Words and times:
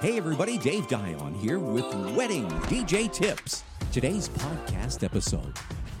Hey 0.00 0.16
everybody, 0.16 0.56
Dave 0.56 0.88
Dion 0.88 1.34
here 1.34 1.58
with 1.58 1.84
Wedding 2.16 2.48
DJ 2.70 3.12
Tips. 3.12 3.62
Today's 3.92 4.30
podcast 4.30 5.04
episode 5.04 5.54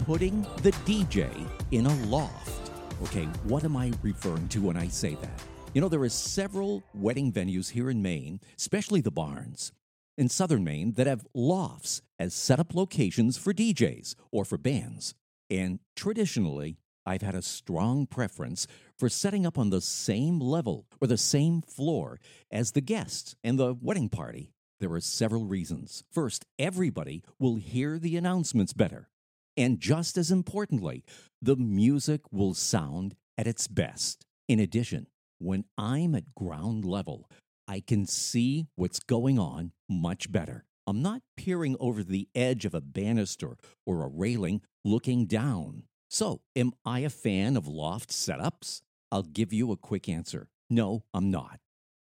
Putting 0.06 0.40
the 0.62 0.72
DJ 0.86 1.28
in 1.70 1.84
a 1.84 1.94
loft. 2.06 2.70
Okay, 3.02 3.26
what 3.44 3.62
am 3.62 3.76
I 3.76 3.92
referring 4.00 4.48
to 4.48 4.62
when 4.62 4.78
I 4.78 4.88
say 4.88 5.16
that? 5.16 5.42
You 5.74 5.82
know, 5.82 5.90
there 5.90 6.00
are 6.00 6.08
several 6.08 6.82
wedding 6.94 7.30
venues 7.30 7.72
here 7.72 7.90
in 7.90 8.00
Maine, 8.00 8.40
especially 8.56 9.02
the 9.02 9.10
barns 9.10 9.70
in 10.16 10.30
southern 10.30 10.64
Maine, 10.64 10.92
that 10.92 11.06
have 11.06 11.26
lofts 11.34 12.00
as 12.18 12.32
setup 12.32 12.74
locations 12.74 13.36
for 13.36 13.52
DJs 13.52 14.14
or 14.32 14.46
for 14.46 14.56
bands. 14.56 15.14
And 15.50 15.78
traditionally, 15.94 16.78
I've 17.06 17.22
had 17.22 17.34
a 17.34 17.42
strong 17.42 18.06
preference 18.06 18.66
for 18.98 19.08
setting 19.08 19.46
up 19.46 19.58
on 19.58 19.70
the 19.70 19.80
same 19.80 20.38
level 20.38 20.86
or 21.00 21.08
the 21.08 21.16
same 21.16 21.62
floor 21.62 22.20
as 22.50 22.72
the 22.72 22.80
guests 22.80 23.34
and 23.42 23.58
the 23.58 23.74
wedding 23.80 24.08
party. 24.08 24.52
There 24.80 24.92
are 24.92 25.00
several 25.00 25.44
reasons. 25.44 26.04
First, 26.10 26.46
everybody 26.58 27.22
will 27.38 27.56
hear 27.56 27.98
the 27.98 28.16
announcements 28.16 28.72
better. 28.72 29.08
And 29.56 29.80
just 29.80 30.16
as 30.16 30.30
importantly, 30.30 31.04
the 31.42 31.56
music 31.56 32.22
will 32.30 32.54
sound 32.54 33.14
at 33.36 33.46
its 33.46 33.66
best. 33.66 34.24
In 34.48 34.58
addition, 34.58 35.06
when 35.38 35.64
I'm 35.76 36.14
at 36.14 36.34
ground 36.34 36.84
level, 36.84 37.30
I 37.68 37.80
can 37.80 38.06
see 38.06 38.66
what's 38.74 39.00
going 39.00 39.38
on 39.38 39.72
much 39.88 40.32
better. 40.32 40.64
I'm 40.86 41.02
not 41.02 41.22
peering 41.36 41.76
over 41.78 42.02
the 42.02 42.28
edge 42.34 42.64
of 42.64 42.74
a 42.74 42.80
banister 42.80 43.56
or 43.86 44.02
a 44.02 44.08
railing 44.08 44.62
looking 44.84 45.26
down. 45.26 45.84
So, 46.12 46.40
am 46.56 46.72
I 46.84 47.00
a 47.00 47.08
fan 47.08 47.56
of 47.56 47.68
loft 47.68 48.10
setups? 48.10 48.82
I'll 49.12 49.22
give 49.22 49.52
you 49.52 49.70
a 49.70 49.76
quick 49.76 50.08
answer. 50.08 50.48
No, 50.68 51.04
I'm 51.14 51.30
not. 51.30 51.60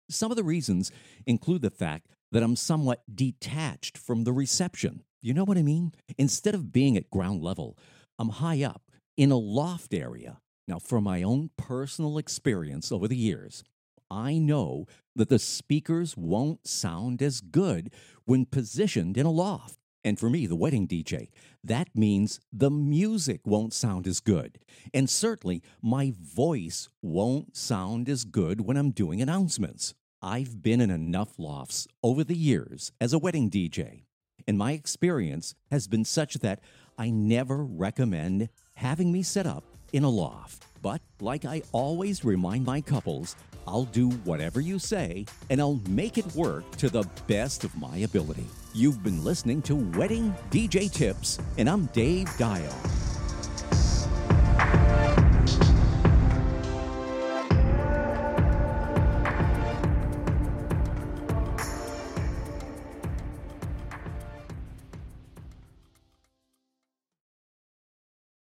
Some 0.09 0.31
of 0.31 0.36
the 0.36 0.44
reasons 0.44 0.92
include 1.25 1.61
the 1.61 1.69
fact 1.69 2.08
that 2.34 2.44
I'm 2.44 2.58
somewhat 2.58 3.03
detached 3.16 3.97
from 3.97 4.25
the 4.25 4.34
reception. 4.34 5.03
You 5.22 5.34
know 5.34 5.45
what 5.45 5.58
I 5.58 5.61
mean? 5.61 5.94
Instead 6.17 6.53
of 6.53 6.73
being 6.73 6.97
at 6.97 7.09
ground 7.09 7.42
level, 7.42 7.78
I'm 8.19 8.28
high 8.28 8.64
up 8.64 8.81
in 9.16 9.31
a 9.31 9.38
loft 9.38 9.94
area. 9.94 10.41
Now, 10.67 10.78
from 10.78 11.06
my 11.06 11.23
own 11.23 11.52
personal 11.56 12.17
experience 12.17 12.91
over 12.91 13.08
the 13.08 13.16
years, 13.16 13.64
I 14.12 14.39
know 14.39 14.88
that 15.16 15.30
the 15.30 15.39
speakers 15.39 16.17
won't 16.17 16.67
sound 16.67 17.22
as 17.22 17.39
good 17.39 17.94
when 18.25 18.45
positioned 18.45 19.16
in 19.16 19.25
a 19.25 19.31
loft. 19.31 19.80
And 20.06 20.20
for 20.20 20.30
me, 20.30 20.45
the 20.45 20.56
wedding 20.56 20.88
DJ, 20.88 21.30
that 21.64 21.88
means 21.95 22.39
the 22.53 22.70
music 22.70 23.42
won't 23.44 23.73
sound 23.73 24.06
as 24.06 24.20
good. 24.20 24.59
And 24.94 25.09
certainly, 25.09 25.64
my 25.81 26.14
voice 26.22 26.89
won't 27.02 27.58
sound 27.58 28.08
as 28.08 28.23
good 28.23 28.62
when 28.62 28.78
I'm 28.78 28.92
doing 28.92 29.20
announcements. 29.20 29.95
I've 30.22 30.62
been 30.62 30.80
in 30.80 30.92
enough 30.92 31.39
lofts 31.39 31.88
over 32.03 32.23
the 32.23 32.38
years 32.38 32.92
as 33.02 33.14
a 33.14 33.20
wedding 33.20 33.50
DJ, 33.50 34.03
and 34.47 34.59
my 34.59 34.73
experience 34.73 35.56
has 35.72 35.88
been 35.88 36.06
such 36.06 36.36
that 36.36 36.59
I 37.00 37.09
never 37.09 37.66
recommend 37.66 38.50
having 38.75 39.12
me 39.12 39.23
set 39.23 39.47
up 39.47 39.64
in 39.92 40.03
a 40.03 40.09
loft. 40.09 40.66
But 40.84 41.02
like 41.19 41.45
I 41.45 41.64
always 41.72 42.23
remind 42.23 42.64
my 42.64 42.80
couples, 42.80 43.36
I'll 43.67 43.86
do 43.86 44.12
whatever 44.23 44.62
you 44.62 44.78
say 44.78 45.25
and 45.50 45.59
I'll 45.59 45.81
make 45.90 46.19
it 46.19 46.36
work 46.36 46.69
to 46.78 46.90
the 46.90 47.09
best 47.25 47.64
of 47.64 47.75
my 47.75 47.97
ability. 47.97 48.45
You've 48.78 49.02
been 49.02 49.23
listening 49.23 49.62
to 49.62 49.76
Wedding 49.98 50.36
DJ 50.52 50.92
Tips, 50.92 51.40
and 51.58 51.70
I'm 51.70 51.86
Dave 51.94 52.28
Dial. 52.38 52.84